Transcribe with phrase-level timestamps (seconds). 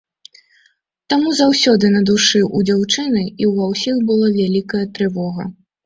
[1.13, 5.53] Таму заўсёды на душы ў дзяўчыны і ва ўсіх была вялікая трывога.